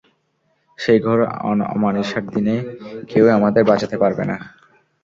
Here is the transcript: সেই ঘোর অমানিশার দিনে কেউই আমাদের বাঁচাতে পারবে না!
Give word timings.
সেই 0.79 0.99
ঘোর 0.99 1.19
অমানিশার 1.73 2.23
দিনে 2.27 2.55
কেউই 3.09 3.31
আমাদের 3.37 3.63
বাঁচাতে 3.65 3.95
পারবে 3.97 4.23
না! 4.25 4.37